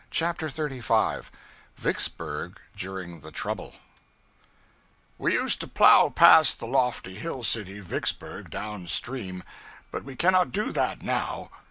[0.09, 1.29] CHAPTER 35
[1.75, 3.75] Vicksburg During the Trouble
[5.19, 9.43] WE used to plow past the lofty hill city, Vicksburg, down stream;
[9.91, 11.51] but we cannot do that now.